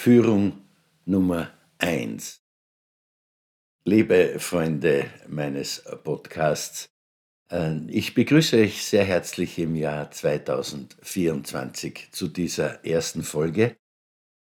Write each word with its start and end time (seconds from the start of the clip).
Führung 0.00 0.62
Nummer 1.06 1.50
1. 1.78 2.40
Liebe 3.82 4.38
Freunde 4.38 5.10
meines 5.26 5.82
Podcasts, 6.04 6.88
äh, 7.50 7.78
ich 7.88 8.14
begrüße 8.14 8.58
euch 8.58 8.84
sehr 8.84 9.02
herzlich 9.02 9.58
im 9.58 9.74
Jahr 9.74 10.12
2024 10.12 12.12
zu 12.12 12.28
dieser 12.28 12.84
ersten 12.84 13.24
Folge 13.24 13.76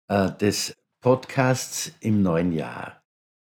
äh, 0.08 0.30
des 0.32 0.74
Podcasts 1.00 1.92
im 2.00 2.20
neuen 2.20 2.52
Jahr. 2.52 3.02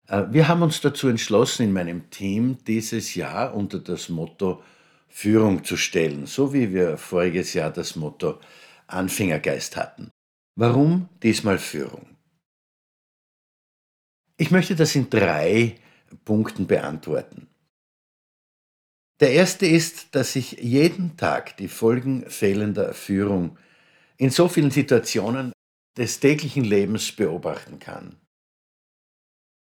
Äh, 0.09 0.25
wir 0.29 0.49
haben 0.49 0.61
uns 0.61 0.81
dazu 0.81 1.07
entschlossen, 1.07 1.63
in 1.63 1.71
meinem 1.71 2.09
Team 2.09 2.57
dieses 2.65 3.15
Jahr 3.15 3.55
unter 3.55 3.79
das 3.79 4.09
Motto 4.09 4.61
Führung 5.07 5.63
zu 5.63 5.77
stellen, 5.77 6.25
so 6.25 6.53
wie 6.53 6.73
wir 6.73 6.97
voriges 6.97 7.53
Jahr 7.53 7.71
das 7.71 7.95
Motto 7.95 8.41
Anfängergeist 8.87 9.77
hatten. 9.77 10.11
Warum 10.55 11.09
diesmal 11.23 11.57
Führung? 11.57 12.15
Ich 14.37 14.51
möchte 14.51 14.75
das 14.75 14.95
in 14.95 15.09
drei 15.09 15.79
Punkten 16.25 16.67
beantworten. 16.67 17.47
Der 19.19 19.31
erste 19.31 19.65
ist, 19.65 20.13
dass 20.15 20.35
ich 20.35 20.51
jeden 20.53 21.17
Tag 21.17 21.57
die 21.57 21.67
Folgen 21.67 22.29
fehlender 22.29 22.93
Führung 22.93 23.57
in 24.17 24.29
so 24.29 24.47
vielen 24.47 24.69
Situationen 24.69 25.53
des 25.97 26.19
täglichen 26.19 26.63
Lebens 26.63 27.11
beobachten 27.11 27.79
kann. 27.79 28.19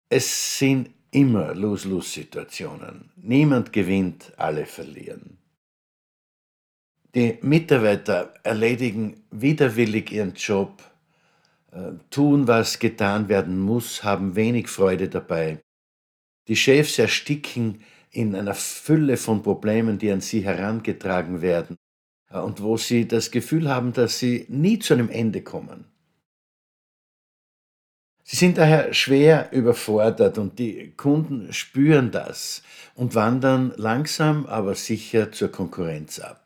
Es 0.09 0.59
sind 0.59 0.91
immer 1.13 1.55
Lose-Lose-Situationen. 1.55 3.13
Niemand 3.17 3.73
gewinnt, 3.73 4.33
alle 4.39 4.67
verlieren. 4.67 5.40
Die 7.15 7.39
Mitarbeiter 7.43 8.35
erledigen 8.45 9.25
widerwillig 9.33 10.13
ihren 10.13 10.35
Job, 10.35 10.81
äh, 11.73 11.93
tun, 12.11 12.47
was 12.47 12.79
getan 12.79 13.29
werden 13.29 13.59
muss, 13.59 14.05
haben 14.05 14.37
wenig 14.37 14.69
Freude 14.69 15.09
dabei. 15.09 15.61
Die 16.47 16.57
Chefs 16.57 16.99
ersticken 16.99 17.83
in 18.11 18.35
einer 18.35 18.55
Fülle 18.55 19.17
von 19.17 19.43
Problemen, 19.43 19.99
die 19.99 20.11
an 20.11 20.21
sie 20.21 20.45
herangetragen 20.45 21.43
werden 21.43 21.77
äh, 22.31 22.39
und 22.39 22.63
wo 22.63 22.77
sie 22.77 23.09
das 23.09 23.31
Gefühl 23.31 23.69
haben, 23.69 23.93
dass 23.93 24.19
sie 24.19 24.47
nie 24.49 24.79
zu 24.79 24.95
einem 24.95 25.09
Ende 25.09 25.43
kommen. 25.43 25.87
Sie 28.23 28.37
sind 28.37 28.59
daher 28.59 28.95
schwer 28.95 29.51
überfordert 29.53 30.39
und 30.39 30.61
die 30.61 30.93
Kunden 30.97 31.53
spüren 31.53 32.13
das 32.13 32.63
und 32.95 33.17
wandern 33.17 33.73
langsam 33.77 34.47
aber 34.47 34.77
sicher 34.77 35.33
zur 35.33 35.51
Konkurrenz 35.51 36.21
ab. 36.21 36.40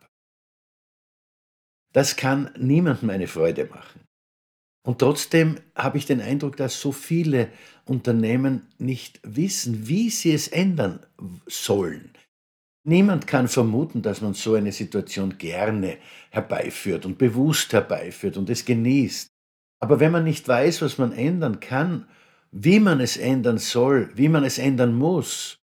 Das 1.94 2.16
kann 2.16 2.50
niemandem 2.58 3.10
eine 3.10 3.28
Freude 3.28 3.66
machen. 3.66 4.00
Und 4.86 4.98
trotzdem 4.98 5.56
habe 5.74 5.96
ich 5.96 6.06
den 6.06 6.20
Eindruck, 6.20 6.56
dass 6.56 6.78
so 6.78 6.92
viele 6.92 7.48
Unternehmen 7.86 8.66
nicht 8.78 9.20
wissen, 9.22 9.88
wie 9.88 10.10
sie 10.10 10.32
es 10.32 10.48
ändern 10.48 11.00
sollen. 11.46 12.10
Niemand 12.86 13.26
kann 13.26 13.48
vermuten, 13.48 14.02
dass 14.02 14.20
man 14.20 14.34
so 14.34 14.54
eine 14.54 14.72
Situation 14.72 15.38
gerne 15.38 15.96
herbeiführt 16.30 17.06
und 17.06 17.16
bewusst 17.16 17.72
herbeiführt 17.72 18.36
und 18.36 18.50
es 18.50 18.66
genießt. 18.66 19.30
Aber 19.80 20.00
wenn 20.00 20.12
man 20.12 20.24
nicht 20.24 20.46
weiß, 20.46 20.82
was 20.82 20.98
man 20.98 21.12
ändern 21.12 21.60
kann, 21.60 22.06
wie 22.50 22.80
man 22.80 23.00
es 23.00 23.16
ändern 23.16 23.58
soll, 23.58 24.10
wie 24.14 24.28
man 24.28 24.44
es 24.44 24.58
ändern 24.58 24.94
muss, 24.94 25.63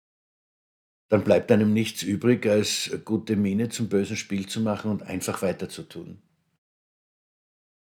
dann 1.08 1.24
bleibt 1.24 1.52
einem 1.52 1.72
nichts 1.72 2.02
übrig, 2.02 2.46
als 2.46 2.90
gute 3.04 3.36
Miene 3.36 3.68
zum 3.68 3.88
bösen 3.88 4.16
Spiel 4.16 4.46
zu 4.46 4.60
machen 4.60 4.90
und 4.90 5.02
einfach 5.02 5.42
weiterzutun. 5.42 6.22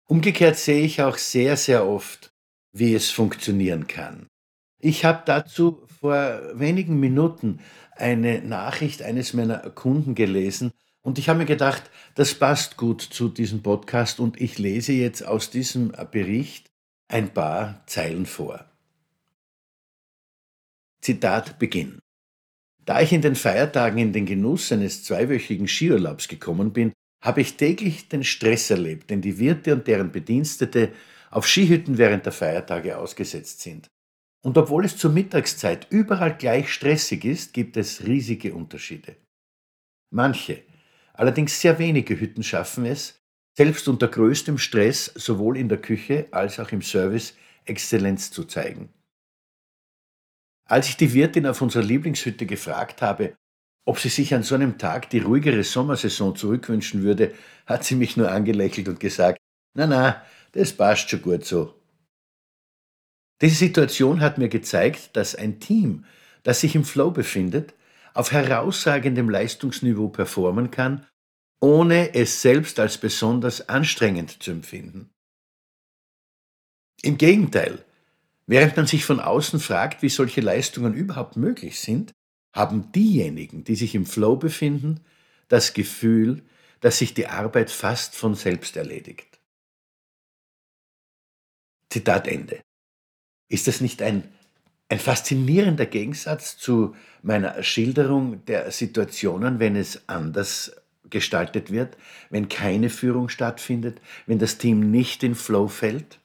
Umgekehrt 0.07 0.57
sehe 0.57 0.83
ich 0.83 1.01
auch 1.01 1.17
sehr, 1.17 1.57
sehr 1.57 1.87
oft, 1.87 2.31
wie 2.73 2.93
es 2.93 3.09
funktionieren 3.09 3.87
kann. 3.87 4.27
Ich 4.79 5.05
habe 5.05 5.23
dazu 5.25 5.87
vor 5.99 6.41
wenigen 6.53 6.99
Minuten 6.99 7.59
eine 7.95 8.41
Nachricht 8.41 9.01
eines 9.01 9.33
meiner 9.33 9.69
Kunden 9.71 10.13
gelesen 10.13 10.71
und 11.01 11.17
ich 11.17 11.29
habe 11.29 11.39
mir 11.39 11.45
gedacht, 11.45 11.89
das 12.15 12.35
passt 12.35 12.77
gut 12.77 13.01
zu 13.01 13.29
diesem 13.29 13.63
Podcast 13.63 14.19
und 14.19 14.39
ich 14.41 14.59
lese 14.59 14.91
jetzt 14.91 15.25
aus 15.25 15.49
diesem 15.49 15.93
Bericht 16.11 16.69
ein 17.07 17.33
paar 17.33 17.83
Zeilen 17.87 18.25
vor. 18.25 18.65
Zitat 21.01 21.57
Beginn. 21.59 21.99
Da 22.85 23.01
ich 23.01 23.11
in 23.11 23.21
den 23.21 23.35
Feiertagen 23.35 23.97
in 23.97 24.13
den 24.13 24.25
Genuss 24.25 24.71
eines 24.71 25.03
zweiwöchigen 25.03 25.67
Skiurlaubs 25.67 26.27
gekommen 26.27 26.71
bin, 26.71 26.93
habe 27.23 27.41
ich 27.41 27.57
täglich 27.57 28.07
den 28.07 28.23
Stress 28.23 28.69
erlebt, 28.69 29.09
den 29.09 29.21
die 29.21 29.39
Wirte 29.39 29.73
und 29.73 29.87
deren 29.87 30.11
Bedienstete 30.11 30.91
auf 31.31 31.47
Skihütten 31.47 31.97
während 31.97 32.25
der 32.25 32.31
Feiertage 32.31 32.97
ausgesetzt 32.97 33.61
sind. 33.61 33.87
Und 34.43 34.59
obwohl 34.59 34.85
es 34.85 34.95
zur 34.95 35.11
Mittagszeit 35.11 35.87
überall 35.89 36.37
gleich 36.37 36.71
stressig 36.71 37.25
ist, 37.25 37.53
gibt 37.53 37.77
es 37.77 38.05
riesige 38.05 38.53
Unterschiede. 38.53 39.15
Manche, 40.13 40.61
allerdings 41.13 41.59
sehr 41.59 41.79
wenige 41.79 42.19
Hütten 42.19 42.43
schaffen 42.43 42.85
es, 42.85 43.17
selbst 43.57 43.87
unter 43.87 44.07
größtem 44.07 44.59
Stress 44.59 45.05
sowohl 45.15 45.57
in 45.57 45.67
der 45.67 45.81
Küche 45.81 46.27
als 46.29 46.59
auch 46.59 46.71
im 46.71 46.83
Service 46.83 47.35
Exzellenz 47.65 48.29
zu 48.29 48.43
zeigen. 48.43 48.89
Als 50.67 50.89
ich 50.89 50.97
die 50.97 51.13
Wirtin 51.13 51.45
auf 51.45 51.61
unserer 51.61 51.83
Lieblingshütte 51.83 52.45
gefragt 52.45 53.01
habe, 53.01 53.35
ob 53.85 53.99
sie 53.99 54.09
sich 54.09 54.33
an 54.33 54.41
so 54.41 54.55
einem 54.55 54.77
Tag 54.79 55.09
die 55.11 55.19
ruhigere 55.19 55.63
Sommersaison 55.63 56.35
zurückwünschen 56.35 57.03
würde, 57.03 57.33
hat 57.67 57.83
sie 57.83 57.95
mich 57.95 58.17
nur 58.17 58.31
angelächelt 58.31 58.87
und 58.87 58.99
gesagt, 58.99 59.37
na 59.75 59.85
na, 59.85 60.25
das 60.53 60.73
passt 60.73 61.09
schon 61.09 61.21
gut 61.21 61.45
so. 61.45 61.79
Diese 63.41 63.55
Situation 63.55 64.21
hat 64.21 64.37
mir 64.37 64.49
gezeigt, 64.49 65.15
dass 65.15 65.35
ein 65.35 65.59
Team, 65.59 66.05
das 66.43 66.61
sich 66.61 66.75
im 66.75 66.85
Flow 66.85 67.11
befindet, 67.11 67.75
auf 68.13 68.31
herausragendem 68.31 69.29
Leistungsniveau 69.29 70.07
performen 70.07 70.71
kann, 70.71 71.05
ohne 71.59 72.15
es 72.15 72.41
selbst 72.41 72.79
als 72.79 72.97
besonders 72.97 73.67
anstrengend 73.69 74.41
zu 74.41 74.51
empfinden. 74.51 75.11
Im 77.01 77.17
Gegenteil, 77.17 77.83
Während 78.47 78.77
man 78.77 78.85
sich 78.85 79.05
von 79.05 79.19
außen 79.19 79.59
fragt, 79.59 80.01
wie 80.01 80.09
solche 80.09 80.41
Leistungen 80.41 80.93
überhaupt 80.93 81.35
möglich 81.35 81.79
sind, 81.79 82.11
haben 82.53 82.91
diejenigen, 82.91 83.63
die 83.63 83.75
sich 83.75 83.95
im 83.95 84.05
Flow 84.05 84.35
befinden, 84.35 85.01
das 85.47 85.73
Gefühl, 85.73 86.43
dass 86.79 86.99
sich 86.99 87.13
die 87.13 87.27
Arbeit 87.27 87.71
fast 87.71 88.15
von 88.15 88.35
selbst 88.35 88.77
erledigt. 88.77 89.39
Zitat 91.89 92.27
Ende. 92.27 92.61
Ist 93.49 93.67
das 93.67 93.81
nicht 93.81 94.01
ein, 94.01 94.23
ein 94.89 94.99
faszinierender 94.99 95.85
Gegensatz 95.85 96.57
zu 96.57 96.95
meiner 97.21 97.61
Schilderung 97.63 98.45
der 98.45 98.71
Situationen, 98.71 99.59
wenn 99.59 99.75
es 99.75 100.07
anders 100.07 100.75
gestaltet 101.09 101.71
wird, 101.71 101.97
wenn 102.29 102.49
keine 102.49 102.89
Führung 102.89 103.29
stattfindet, 103.29 104.01
wenn 104.25 104.39
das 104.39 104.57
Team 104.57 104.91
nicht 104.91 105.23
in 105.23 105.35
Flow 105.35 105.67
fällt? 105.67 106.19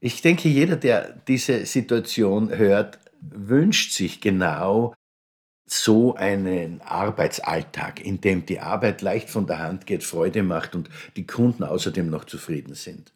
Ich 0.00 0.22
denke, 0.22 0.48
jeder, 0.48 0.76
der 0.76 1.12
diese 1.26 1.64
Situation 1.66 2.50
hört, 2.56 2.98
wünscht 3.20 3.92
sich 3.92 4.20
genau 4.20 4.94
so 5.68 6.14
einen 6.14 6.80
Arbeitsalltag, 6.82 8.04
in 8.04 8.20
dem 8.20 8.46
die 8.46 8.60
Arbeit 8.60 9.02
leicht 9.02 9.28
von 9.28 9.46
der 9.46 9.58
Hand 9.58 9.86
geht, 9.86 10.04
Freude 10.04 10.42
macht 10.42 10.74
und 10.74 10.88
die 11.16 11.26
Kunden 11.26 11.64
außerdem 11.64 12.08
noch 12.08 12.24
zufrieden 12.24 12.74
sind. 12.74 13.12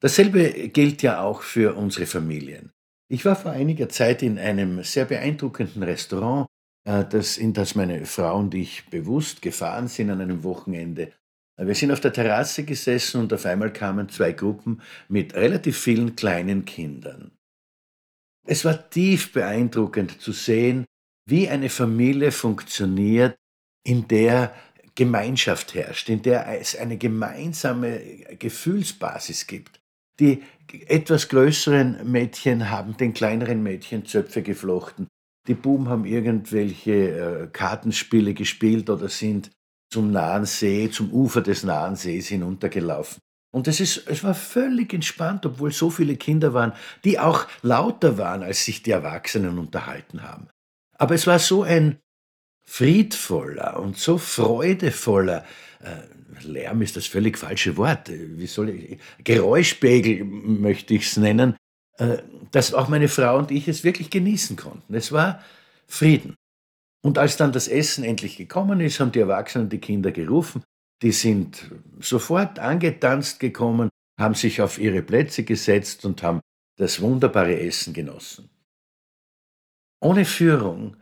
Dasselbe 0.00 0.68
gilt 0.68 1.02
ja 1.02 1.22
auch 1.22 1.42
für 1.42 1.74
unsere 1.74 2.06
Familien. 2.06 2.70
Ich 3.08 3.24
war 3.24 3.34
vor 3.34 3.52
einiger 3.52 3.88
Zeit 3.88 4.22
in 4.22 4.38
einem 4.38 4.82
sehr 4.82 5.06
beeindruckenden 5.06 5.82
Restaurant, 5.82 6.46
äh, 6.84 7.04
das, 7.04 7.38
in 7.38 7.52
das 7.52 7.74
meine 7.74 8.04
Frau 8.04 8.38
und 8.38 8.54
ich 8.54 8.86
bewusst 8.90 9.42
gefahren 9.42 9.88
sind 9.88 10.10
an 10.10 10.20
einem 10.20 10.44
Wochenende. 10.44 11.12
Wir 11.58 11.74
sind 11.74 11.90
auf 11.90 12.00
der 12.00 12.12
Terrasse 12.12 12.64
gesessen 12.64 13.20
und 13.20 13.32
auf 13.32 13.46
einmal 13.46 13.72
kamen 13.72 14.08
zwei 14.08 14.32
Gruppen 14.32 14.82
mit 15.08 15.34
relativ 15.34 15.78
vielen 15.78 16.14
kleinen 16.14 16.64
Kindern. 16.64 17.30
Es 18.46 18.64
war 18.64 18.90
tief 18.90 19.32
beeindruckend 19.32 20.20
zu 20.20 20.32
sehen, 20.32 20.84
wie 21.28 21.48
eine 21.48 21.70
Familie 21.70 22.30
funktioniert, 22.30 23.36
in 23.84 24.06
der 24.08 24.54
Gemeinschaft 24.94 25.74
herrscht, 25.74 26.08
in 26.08 26.22
der 26.22 26.60
es 26.60 26.76
eine 26.76 26.96
gemeinsame 26.96 28.00
Gefühlsbasis 28.38 29.46
gibt. 29.46 29.80
Die 30.18 30.42
etwas 30.86 31.28
größeren 31.28 32.10
Mädchen 32.10 32.70
haben 32.70 32.96
den 32.96 33.12
kleineren 33.14 33.62
Mädchen 33.62 34.06
Zöpfe 34.06 34.42
geflochten. 34.42 35.08
Die 35.46 35.54
Buben 35.54 35.88
haben 35.88 36.04
irgendwelche 36.04 36.92
äh, 36.92 37.46
Kartenspiele 37.52 38.34
gespielt 38.34 38.90
oder 38.90 39.08
sind 39.08 39.50
zum 39.96 40.10
nahen 40.10 40.44
See, 40.44 40.90
zum 40.90 41.10
Ufer 41.10 41.40
des 41.40 41.62
nahen 41.62 41.96
Sees 41.96 42.28
hinuntergelaufen. 42.28 43.18
Und 43.50 43.66
es, 43.66 43.80
ist, 43.80 44.06
es 44.06 44.22
war 44.22 44.34
völlig 44.34 44.92
entspannt, 44.92 45.46
obwohl 45.46 45.72
so 45.72 45.88
viele 45.88 46.16
Kinder 46.16 46.52
waren, 46.52 46.74
die 47.02 47.18
auch 47.18 47.46
lauter 47.62 48.18
waren, 48.18 48.42
als 48.42 48.66
sich 48.66 48.82
die 48.82 48.90
Erwachsenen 48.90 49.58
unterhalten 49.58 50.22
haben. 50.22 50.48
Aber 50.98 51.14
es 51.14 51.26
war 51.26 51.38
so 51.38 51.62
ein 51.62 51.98
friedvoller 52.68 53.80
und 53.80 53.96
so 53.96 54.18
freudevoller, 54.18 55.46
äh, 55.80 56.44
Lärm 56.46 56.82
ist 56.82 56.98
das 56.98 57.06
völlig 57.06 57.38
falsche 57.38 57.78
Wort, 57.78 58.10
wie 58.10 58.46
soll 58.46 58.68
ich, 58.68 58.98
Geräuschpegel 59.24 60.24
möchte 60.24 60.92
ich 60.92 61.06
es 61.06 61.16
nennen, 61.16 61.56
äh, 61.96 62.18
dass 62.50 62.74
auch 62.74 62.88
meine 62.88 63.08
Frau 63.08 63.38
und 63.38 63.50
ich 63.50 63.66
es 63.66 63.82
wirklich 63.82 64.10
genießen 64.10 64.56
konnten. 64.56 64.92
Es 64.92 65.10
war 65.10 65.42
Frieden. 65.86 66.36
Und 67.06 67.18
als 67.18 67.36
dann 67.36 67.52
das 67.52 67.68
Essen 67.68 68.02
endlich 68.02 68.36
gekommen 68.36 68.80
ist, 68.80 68.98
haben 68.98 69.12
die 69.12 69.20
Erwachsenen 69.20 69.68
die 69.68 69.78
Kinder 69.78 70.10
gerufen. 70.10 70.64
Die 71.02 71.12
sind 71.12 71.70
sofort 72.00 72.58
angetanzt 72.58 73.38
gekommen, 73.38 73.90
haben 74.18 74.34
sich 74.34 74.60
auf 74.60 74.80
ihre 74.80 75.02
Plätze 75.02 75.44
gesetzt 75.44 76.04
und 76.04 76.24
haben 76.24 76.40
das 76.76 77.00
wunderbare 77.00 77.60
Essen 77.60 77.94
genossen. 77.94 78.50
Ohne 80.00 80.24
Führung 80.24 80.96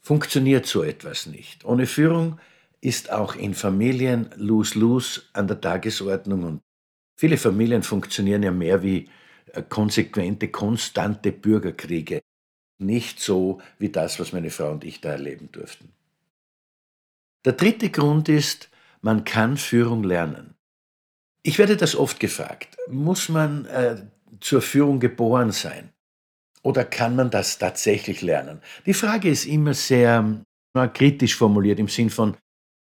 funktioniert 0.00 0.64
so 0.64 0.82
etwas 0.82 1.26
nicht. 1.26 1.66
Ohne 1.66 1.86
Führung 1.86 2.40
ist 2.80 3.12
auch 3.12 3.34
in 3.34 3.52
Familien 3.52 4.30
lose-lose 4.36 5.24
an 5.34 5.46
der 5.46 5.60
Tagesordnung 5.60 6.42
und 6.42 6.60
viele 7.18 7.36
Familien 7.36 7.82
funktionieren 7.82 8.42
ja 8.42 8.50
mehr 8.50 8.82
wie 8.82 9.10
äh, 9.52 9.60
konsequente, 9.60 10.48
konstante 10.48 11.32
Bürgerkriege. 11.32 12.22
Nicht 12.78 13.20
so 13.20 13.60
wie 13.78 13.88
das, 13.88 14.20
was 14.20 14.32
meine 14.32 14.50
Frau 14.50 14.70
und 14.70 14.84
ich 14.84 15.00
da 15.00 15.10
erleben 15.10 15.50
durften. 15.52 15.92
Der 17.44 17.54
dritte 17.54 17.90
Grund 17.90 18.28
ist, 18.28 18.68
man 19.00 19.24
kann 19.24 19.56
Führung 19.56 20.02
lernen. 20.02 20.54
Ich 21.42 21.58
werde 21.58 21.76
das 21.76 21.94
oft 21.94 22.18
gefragt. 22.18 22.76
Muss 22.88 23.28
man 23.28 23.66
äh, 23.66 24.02
zur 24.40 24.60
Führung 24.60 24.98
geboren 25.00 25.52
sein? 25.52 25.90
Oder 26.62 26.84
kann 26.84 27.14
man 27.14 27.30
das 27.30 27.58
tatsächlich 27.58 28.22
lernen? 28.22 28.60
Die 28.84 28.94
Frage 28.94 29.28
ist 29.28 29.46
immer 29.46 29.72
sehr 29.72 30.42
kritisch 30.92 31.36
formuliert 31.36 31.78
im 31.78 31.88
Sinn 31.88 32.10
von, 32.10 32.36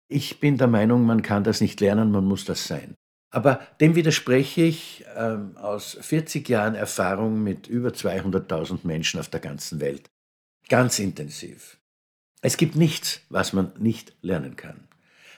ich 0.10 0.39
bin 0.39 0.57
der 0.57 0.68
Meinung, 0.68 1.06
man 1.06 1.22
kann 1.22 1.44
das 1.44 1.62
nicht 1.62 1.80
lernen, 1.80 2.12
man 2.12 2.25
muss 2.25 2.44
das 2.45 2.66
sein. 2.66 2.95
Aber 3.29 3.59
dem 3.81 3.95
widerspreche 3.95 4.62
ich 4.62 5.06
ähm, 5.15 5.57
aus 5.57 5.97
40 6.00 6.47
Jahren 6.47 6.75
Erfahrung 6.75 7.44
mit 7.44 7.68
über 7.68 7.89
200.000 7.89 8.79
Menschen 8.83 9.19
auf 9.19 9.27
der 9.27 9.41
ganzen 9.41 9.79
Welt. 9.79 10.09
Ganz 10.69 11.00
intensiv. 11.00 11.77
Es 12.41 12.57
gibt 12.57 12.75
nichts, 12.75 13.21
was 13.29 13.53
man 13.53 13.74
nicht 13.77 14.15
lernen 14.21 14.56
kann. 14.56 14.88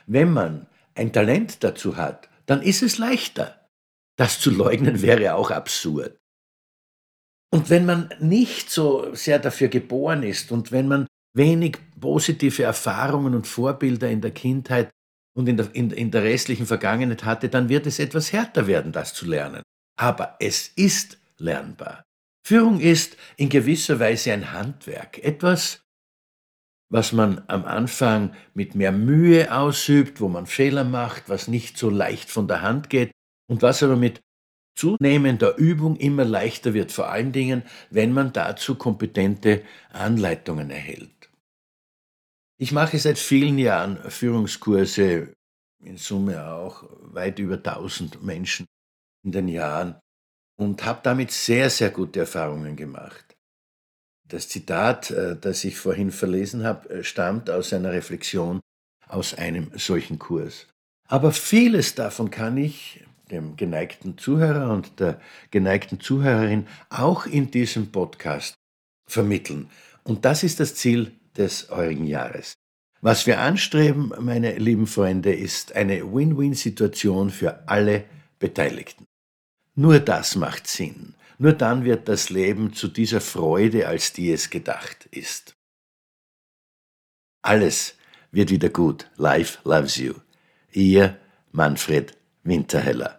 Wenn 0.06 0.32
man 0.32 0.68
ein 0.96 1.14
Talent 1.14 1.64
dazu 1.64 1.98
hat, 1.98 2.30
dann 2.46 2.62
ist 2.62 2.84
es 2.84 2.98
leichter. 2.98 3.68
Das 4.18 4.40
zu 4.40 4.52
leugnen 4.52 5.02
wäre 5.02 5.36
auch 5.36 5.50
absurd. 5.50 6.18
Und 7.52 7.70
wenn 7.70 7.86
man 7.86 8.10
nicht 8.20 8.70
so 8.70 9.14
sehr 9.16 9.40
dafür 9.40 9.70
geboren 9.70 10.24
ist 10.24 10.52
und 10.52 10.72
wenn 10.72 10.88
man 10.88 11.08
wenig 11.34 11.78
positive 12.00 12.64
Erfahrungen 12.64 13.34
und 13.34 13.48
Vorbilder 13.48 14.10
in 14.10 14.22
der 14.22 14.32
Kindheit 14.32 14.92
und 15.40 15.48
in 15.48 15.56
der, 15.56 15.74
in, 15.74 15.90
in 15.92 16.12
der 16.12 16.24
restlichen 16.24 16.66
Vergangenheit 16.66 17.24
hatte, 17.24 17.48
dann 17.48 17.70
wird 17.70 17.88
es 17.88 17.98
etwas 17.98 18.34
härter 18.34 18.68
werden, 18.68 18.92
das 18.92 19.14
zu 19.14 19.26
lernen. 19.26 19.64
Aber 19.98 20.36
es 20.42 20.68
ist 20.76 21.18
lernbar. 21.38 22.04
Führung 22.46 22.82
ist 22.82 23.16
in 23.38 23.48
gewisser 23.48 24.02
Weise 24.02 24.34
ein 24.34 24.52
Handwerk, 24.52 25.18
etwas, 25.24 25.82
was 26.92 27.14
man 27.14 27.42
am 27.48 27.64
Anfang 27.64 28.34
mit 28.54 28.76
mehr 28.76 28.92
Mühe 28.92 29.56
ausübt, 29.56 30.20
wo 30.20 30.28
man 30.28 30.46
Fehler 30.46 30.84
macht, 30.84 31.30
was 31.30 31.48
nicht 31.48 31.78
so 31.78 31.90
leicht 31.90 32.30
von 32.30 32.50
der 32.50 32.62
Hand 32.62 32.90
geht 32.90 33.12
und 33.50 33.62
was 33.62 33.82
aber 33.82 33.96
mit 33.96 34.20
zunehmender 34.76 35.56
Übung 35.56 35.96
immer 35.96 36.26
leichter 36.26 36.74
wird, 36.74 36.92
vor 36.92 37.10
allen 37.10 37.32
Dingen, 37.32 37.64
wenn 37.92 38.12
man 38.12 38.34
dazu 38.34 38.76
kompetente 38.76 39.62
Anleitungen 39.94 40.70
erhält. 40.70 41.19
Ich 42.62 42.74
mache 42.74 43.00
seit 43.00 43.18
vielen 43.18 43.58
Jahren 43.58 43.98
Führungskurse, 44.12 45.34
in 45.82 45.96
Summe 45.96 46.46
auch 46.46 46.84
weit 47.14 47.40
über 47.40 47.56
1000 47.56 48.22
Menschen 48.22 48.66
in 49.24 49.32
den 49.32 49.48
Jahren 49.48 49.96
und 50.58 50.84
habe 50.84 51.00
damit 51.02 51.32
sehr, 51.32 51.70
sehr 51.70 51.90
gute 51.90 52.20
Erfahrungen 52.20 52.76
gemacht. 52.76 53.38
Das 54.28 54.50
Zitat, 54.50 55.10
äh, 55.10 55.38
das 55.40 55.64
ich 55.64 55.78
vorhin 55.78 56.12
verlesen 56.12 56.66
habe, 56.66 56.90
äh, 56.90 57.04
stammt 57.06 57.50
aus 57.50 57.72
einer 57.72 57.94
Reflexion 57.94 58.60
aus 59.08 59.34
einem 59.34 59.72
solchen 59.76 60.20
Kurs. 60.20 60.68
Aber 61.08 61.32
vieles 61.32 61.96
davon 61.96 62.30
kann 62.30 62.58
ich 62.58 63.06
dem 63.32 63.56
geneigten 63.56 64.18
Zuhörer 64.18 64.74
und 64.74 65.00
der 65.00 65.22
geneigten 65.50 66.02
Zuhörerin 66.02 66.68
auch 66.90 67.26
in 67.26 67.52
diesem 67.52 67.90
Podcast 67.90 68.56
vermitteln. 69.10 69.70
Und 70.04 70.26
das 70.26 70.44
ist 70.44 70.60
das 70.60 70.76
Ziel 70.76 71.14
des 71.40 71.70
heurigen 71.70 72.06
Jahres. 72.06 72.54
Was 73.02 73.26
wir 73.26 73.40
anstreben, 73.40 74.12
meine 74.20 74.58
lieben 74.58 74.86
Freunde, 74.86 75.34
ist 75.34 75.74
eine 75.74 76.14
Win-Win-Situation 76.14 77.30
für 77.30 77.68
alle 77.68 78.04
Beteiligten. 78.40 79.06
Nur 79.76 80.00
das 80.00 80.36
macht 80.36 80.68
Sinn. 80.68 81.16
Nur 81.38 81.54
dann 81.54 81.86
wird 81.86 82.10
das 82.10 82.30
Leben 82.30 82.74
zu 82.74 82.90
dieser 82.90 83.22
Freude, 83.22 83.88
als 83.88 84.12
die 84.12 84.32
es 84.32 84.50
gedacht 84.50 85.08
ist. 85.12 85.56
Alles 87.42 87.96
wird 88.32 88.50
wieder 88.50 88.70
gut. 88.70 89.10
Life 89.16 89.60
loves 89.64 89.96
you. 89.96 90.16
Ihr 90.74 91.18
Manfred 91.54 92.18
Winterheller. 92.44 93.19